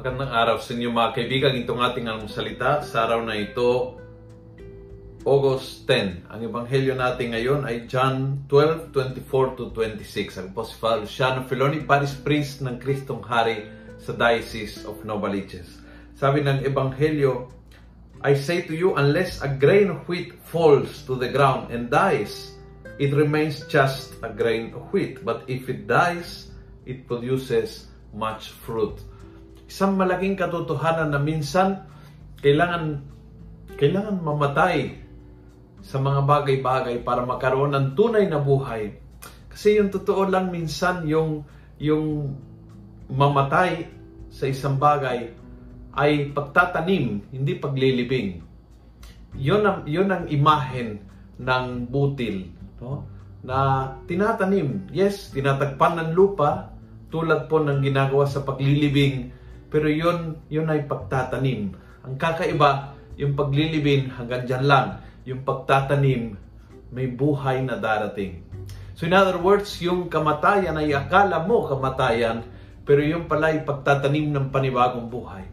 [0.00, 1.60] Magandang araw sa inyo mga kaibigan.
[1.60, 4.00] Itong ating salita sa araw na ito,
[5.28, 6.24] August 10.
[6.24, 10.40] Ang ebanghelyo natin ngayon ay John 12, 24 to 26.
[10.40, 13.68] Ang po si Father Luciano Filoni, Paris Priest ng Kristong Hari
[14.00, 15.84] sa Diocese of Novaliches.
[16.16, 17.52] Sabi ng ebanghelyo,
[18.24, 22.56] I say to you, unless a grain of wheat falls to the ground and dies,
[22.96, 25.20] it remains just a grain of wheat.
[25.20, 26.56] But if it dies,
[26.88, 28.96] it produces much fruit.
[29.70, 31.86] Isang malaking katotohanan na minsan
[32.42, 33.06] kailangan
[33.78, 34.98] kailangan mamatay
[35.80, 38.98] sa mga bagay-bagay para magkaroon ng tunay na buhay.
[39.46, 41.46] Kasi yung totoo lang minsan yung
[41.78, 42.34] yung
[43.06, 43.86] mamatay
[44.30, 45.32] sa isang bagay
[45.94, 48.42] ay pagtatanim, hindi paglilibing.
[49.34, 51.02] Yun ang, yun ang imahen
[51.38, 52.50] ng butil.
[52.78, 53.06] No?
[53.42, 54.90] Na tinatanim.
[54.94, 56.70] Yes, tinatagpan ng lupa
[57.10, 59.34] tulad po ng ginagawa sa paglilibing.
[59.70, 61.72] Pero yun, yun ay pagtatanim.
[62.04, 64.86] Ang kakaiba, yung paglilibing hanggang dyan lang
[65.28, 66.34] yung pagtatanim,
[66.90, 68.42] may buhay na darating.
[68.98, 72.44] So in other words, yung kamatayan ay akala mo kamatayan,
[72.82, 75.46] pero yung pala ay pagtatanim ng panibagong buhay.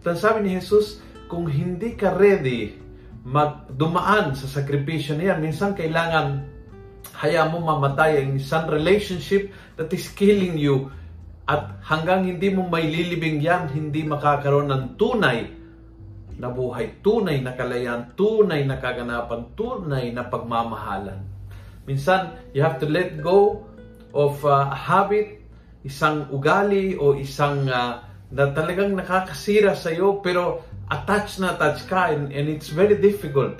[0.00, 2.78] At sabi ni Jesus, kung hindi ka ready
[3.20, 6.48] magdumaan sa sakripisyo na yan, minsan kailangan
[7.20, 10.88] haya mo mamatay ang isang relationship that is killing you
[11.50, 15.50] at hanggang hindi mo may lilibing yan, hindi makakaroon ng tunay
[16.38, 21.18] na buhay, tunay na kalayaan, tunay na kaganapan, tunay na pagmamahalan.
[21.90, 23.66] Minsan, you have to let go
[24.14, 25.42] of uh, a habit,
[25.82, 32.14] isang ugali o isang uh, na talagang nakakasira sa iyo pero attached na attached ka
[32.14, 33.58] and, and it's very difficult.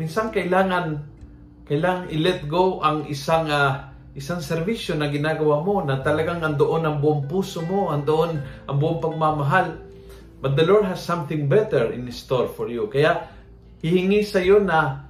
[0.00, 1.04] Minsan kailangan
[1.68, 6.96] kailangan i-let go ang isang uh, isang serbisyo na ginagawa mo na talagang andoon ang
[6.98, 9.90] buong puso mo, andoon ang buong pagmamahal
[10.40, 12.88] But the Lord has something better in store for you.
[12.88, 13.28] Kaya
[13.84, 15.04] hihingi sa iyo na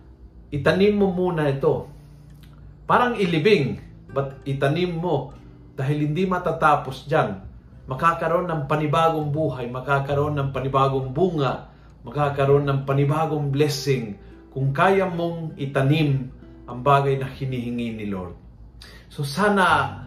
[0.51, 1.87] itanim mo muna ito.
[2.91, 3.79] Parang ilibing,
[4.11, 5.31] but itanim mo
[5.79, 7.47] dahil hindi matatapos dyan.
[7.87, 11.71] Makakaroon ng panibagong buhay, makakaroon ng panibagong bunga,
[12.03, 14.19] makakaroon ng panibagong blessing
[14.51, 16.27] kung kaya mong itanim
[16.67, 18.35] ang bagay na hinihingi ni Lord.
[19.11, 19.99] So sana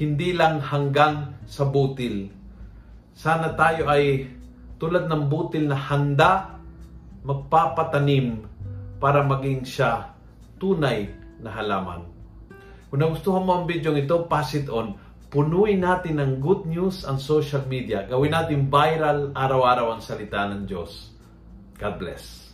[0.00, 2.32] hindi lang hanggang sa butil.
[3.12, 4.32] Sana tayo ay
[4.80, 6.56] tulad ng butil na handa
[7.20, 8.48] magpapatanim
[8.96, 10.16] para maging siya
[10.56, 12.08] tunay na halaman.
[12.88, 14.96] Kung nagustuhan mo ang video ito, pass it on.
[15.30, 18.02] Punuin natin ng good news ang social media.
[18.08, 21.14] Gawin natin viral araw-araw ang salita ng Diyos.
[21.78, 22.49] God bless.